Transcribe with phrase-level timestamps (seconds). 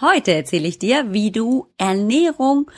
[0.00, 2.70] Heute erzähle ich dir, wie du Ernährung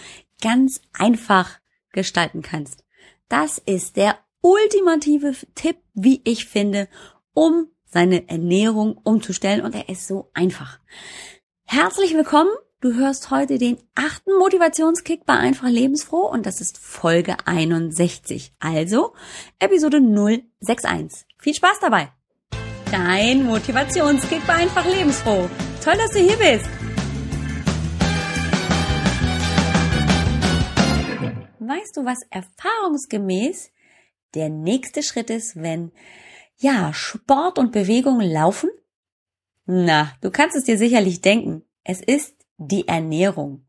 [0.42, 1.58] ganz einfach
[1.92, 2.85] gestalten kannst.
[3.28, 6.88] Das ist der ultimative Tipp, wie ich finde,
[7.32, 10.79] um seine Ernährung umzustellen und er ist so einfach.
[11.64, 12.50] Herzlich willkommen.
[12.80, 18.53] Du hörst heute den achten Motivationskick bei Einfach Lebensfroh und das ist Folge 61.
[18.61, 19.14] Also
[19.59, 21.27] Episode 061.
[21.39, 22.12] Viel Spaß dabei.
[22.93, 25.48] Dein Motivationskick bei Einfach Lebensfroh.
[25.83, 26.76] Toll, dass du hier bist.
[31.66, 33.70] Weißt du, was erfahrungsgemäß
[34.34, 35.92] der nächste Schritt ist, wenn
[36.59, 38.70] ja, Sport und Bewegung laufen?
[39.66, 41.62] Na, du kannst es dir sicherlich denken.
[41.83, 43.66] Es ist die Ernährung.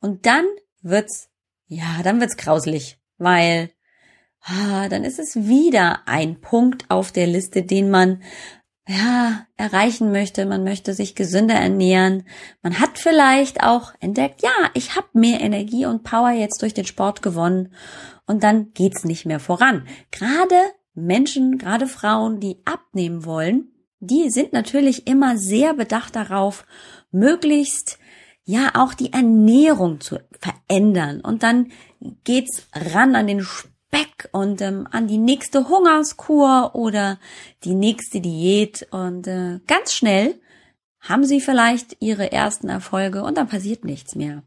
[0.00, 0.46] Und dann
[0.82, 1.28] wird's,
[1.66, 3.70] ja, dann wird's grauslich, weil
[4.42, 8.22] ah, dann ist es wieder ein Punkt auf der Liste, den man
[8.88, 12.24] ja, erreichen möchte, man möchte sich gesünder ernähren.
[12.62, 16.84] Man hat vielleicht auch entdeckt, ja, ich habe mehr Energie und Power jetzt durch den
[16.84, 17.72] Sport gewonnen
[18.26, 19.86] und dann geht's nicht mehr voran.
[20.12, 20.56] Gerade
[20.94, 26.64] Menschen, gerade Frauen, die abnehmen wollen, die sind natürlich immer sehr bedacht darauf,
[27.10, 27.98] möglichst
[28.44, 31.72] ja auch die Ernährung zu verändern und dann
[32.22, 33.44] geht's ran an den
[33.88, 37.18] Speck und ähm, an die nächste Hungerskur oder
[37.64, 40.40] die nächste Diät und äh, ganz schnell
[41.00, 44.42] haben sie vielleicht ihre ersten Erfolge und dann passiert nichts mehr.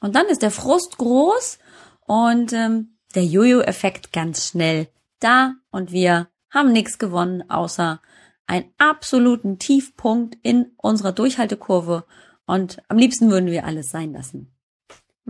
[0.00, 1.58] Und dann ist der Frust groß
[2.06, 4.88] und ähm, der Jojo-Effekt ganz schnell
[5.20, 8.00] da und wir haben nichts gewonnen, außer
[8.46, 12.04] einen absoluten Tiefpunkt in unserer Durchhaltekurve
[12.46, 14.57] und am liebsten würden wir alles sein lassen.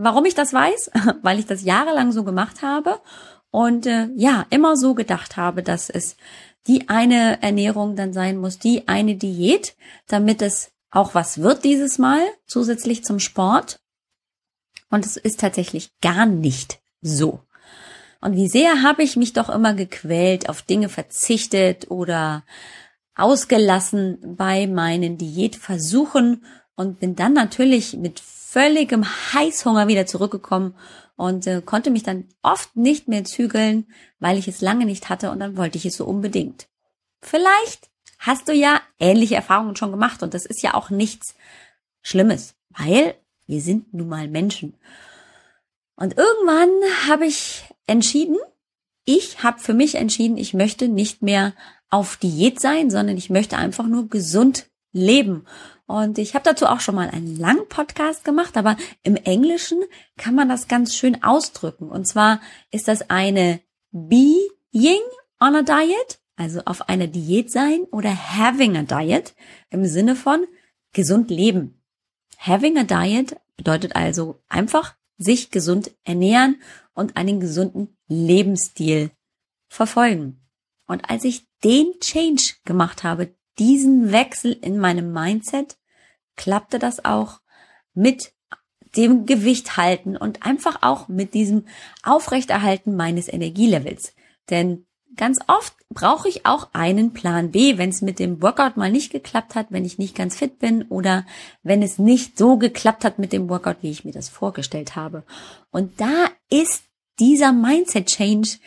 [0.01, 0.91] Warum ich das weiß?
[1.21, 3.01] Weil ich das jahrelang so gemacht habe
[3.51, 6.15] und äh, ja, immer so gedacht habe, dass es
[6.67, 9.75] die eine Ernährung dann sein muss, die eine Diät,
[10.07, 13.81] damit es auch was wird dieses Mal, zusätzlich zum Sport.
[14.89, 17.41] Und es ist tatsächlich gar nicht so.
[18.21, 22.43] Und wie sehr habe ich mich doch immer gequält, auf Dinge verzichtet oder
[23.15, 30.73] ausgelassen bei meinen Diätversuchen und bin dann natürlich mit völligem Heißhunger wieder zurückgekommen
[31.15, 33.85] und äh, konnte mich dann oft nicht mehr zügeln,
[34.19, 36.67] weil ich es lange nicht hatte und dann wollte ich es so unbedingt.
[37.21, 41.35] Vielleicht hast du ja ähnliche Erfahrungen schon gemacht und das ist ja auch nichts
[42.01, 43.15] Schlimmes, weil
[43.45, 44.73] wir sind nun mal Menschen.
[45.95, 46.69] Und irgendwann
[47.07, 48.37] habe ich entschieden,
[49.05, 51.53] ich habe für mich entschieden, ich möchte nicht mehr
[51.89, 55.45] auf Diät sein, sondern ich möchte einfach nur gesund leben.
[55.85, 59.83] Und ich habe dazu auch schon mal einen langen Podcast gemacht, aber im Englischen
[60.17, 61.89] kann man das ganz schön ausdrücken.
[61.89, 62.41] Und zwar
[62.71, 63.59] ist das eine
[63.91, 65.01] being
[65.39, 69.35] on a diet, also auf einer Diät sein oder having a diet
[69.69, 70.45] im Sinne von
[70.93, 71.81] gesund leben.
[72.37, 76.61] Having a diet bedeutet also einfach sich gesund ernähren
[76.93, 79.11] und einen gesunden Lebensstil
[79.67, 80.39] verfolgen.
[80.87, 85.77] Und als ich den Change gemacht habe, diesen Wechsel in meinem Mindset,
[86.35, 87.41] klappte das auch
[87.93, 88.33] mit
[88.95, 91.65] dem Gewicht halten und einfach auch mit diesem
[92.03, 94.15] Aufrechterhalten meines Energielevels.
[94.49, 98.91] Denn ganz oft brauche ich auch einen Plan B, wenn es mit dem Workout mal
[98.91, 101.25] nicht geklappt hat, wenn ich nicht ganz fit bin oder
[101.61, 105.23] wenn es nicht so geklappt hat mit dem Workout, wie ich mir das vorgestellt habe.
[105.71, 106.83] Und da ist
[107.19, 108.57] dieser Mindset Change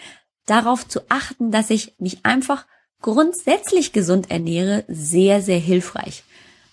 [0.46, 2.66] darauf zu achten, dass ich mich einfach
[3.02, 6.22] grundsätzlich gesund ernähre, sehr, sehr hilfreich.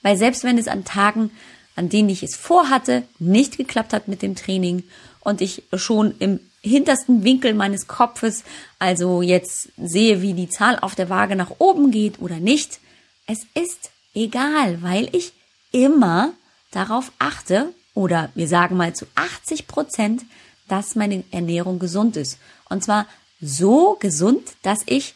[0.02, 1.32] Weil selbst wenn es an Tagen,
[1.76, 4.84] an denen ich es vorhatte, nicht geklappt hat mit dem Training
[5.22, 8.44] und ich schon im hintersten Winkel meines Kopfes,
[8.80, 12.80] also jetzt sehe, wie die Zahl auf der Waage nach oben geht oder nicht,
[13.28, 15.34] es ist egal, weil ich
[15.72, 16.34] immer
[16.72, 20.24] darauf achte, oder wir sagen mal zu 80 Prozent,
[20.68, 22.38] dass meine Ernährung gesund ist.
[22.70, 23.08] Und zwar
[23.42, 25.16] so gesund, dass ich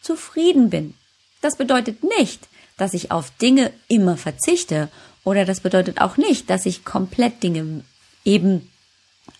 [0.00, 0.94] zufrieden bin.
[1.40, 4.88] Das bedeutet nicht, dass ich auf Dinge immer verzichte
[5.24, 7.84] oder das bedeutet auch nicht, dass ich komplett Dinge
[8.24, 8.70] eben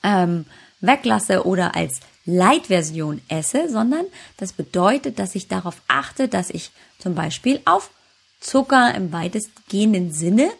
[0.02, 0.44] ähm,
[0.80, 4.04] weglasse oder als Light-Version esse, sondern
[4.36, 7.90] das bedeutet, dass ich darauf achte, dass ich zum Beispiel auf
[8.40, 10.50] Zucker im weitestgehenden Sinne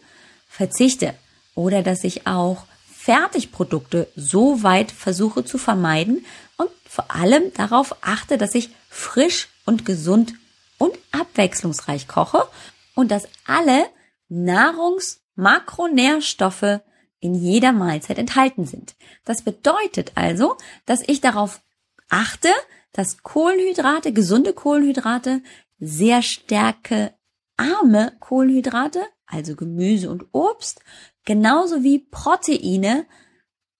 [0.47, 1.13] verzichte
[1.53, 2.65] oder dass ich auch
[3.09, 6.23] Fertigprodukte so weit versuche zu vermeiden
[6.57, 10.35] und vor allem darauf achte, dass ich frisch und gesund
[10.77, 12.47] und abwechslungsreich koche
[12.93, 13.87] und dass alle
[14.27, 16.81] Nahrungsmakronährstoffe
[17.19, 18.93] in jeder Mahlzeit enthalten sind.
[19.25, 21.61] Das bedeutet also, dass ich darauf
[22.09, 22.49] achte,
[22.91, 25.41] dass Kohlenhydrate, gesunde Kohlenhydrate,
[25.79, 27.15] sehr stärke
[27.57, 30.81] arme Kohlenhydrate, also Gemüse und Obst,
[31.25, 33.05] genauso wie Proteine,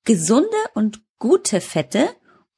[0.04, 2.10] gesunde und gute Fette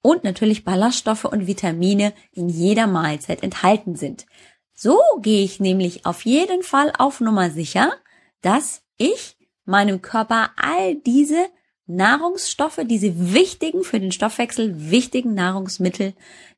[0.01, 4.25] und natürlich Ballaststoffe und Vitamine in jeder Mahlzeit enthalten sind.
[4.73, 7.93] So gehe ich nämlich auf jeden Fall auf Nummer sicher,
[8.41, 11.47] dass ich meinem Körper all diese
[11.85, 16.13] Nahrungsstoffe, diese wichtigen, für den Stoffwechsel wichtigen Nahrungsmittel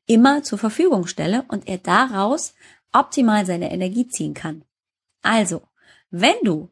[0.06, 2.54] immer zur Verfügung stelle und er daraus
[2.92, 4.64] optimal seine Energie ziehen kann.
[5.22, 5.62] Also,
[6.10, 6.70] wenn du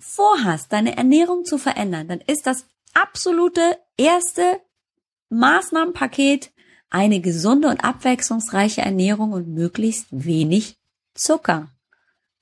[0.00, 4.60] vorhast, deine Ernährung zu verändern, dann ist das absolute erste
[5.28, 6.50] Maßnahmenpaket
[6.90, 10.76] eine gesunde und abwechslungsreiche Ernährung und möglichst wenig
[11.14, 11.68] Zucker.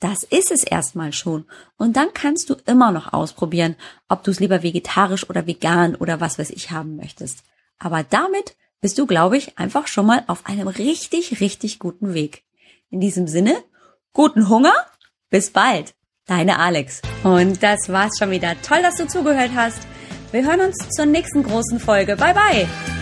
[0.01, 1.45] Das ist es erstmal schon.
[1.77, 3.77] Und dann kannst du immer noch ausprobieren,
[4.09, 7.43] ob du es lieber vegetarisch oder vegan oder was weiß ich haben möchtest.
[7.79, 12.45] Aber damit bist du, glaube ich, einfach schon mal auf einem richtig, richtig guten Weg.
[12.91, 13.63] In diesem Sinne,
[14.13, 14.75] guten Hunger,
[15.31, 15.95] bis bald.
[16.29, 17.01] Deine Alex.
[17.25, 18.55] Und das war's schon wieder.
[18.63, 19.81] Toll, dass du zugehört hast.
[20.31, 22.17] Wir hören uns zur nächsten großen Folge.
[22.17, 22.98] Bye bye.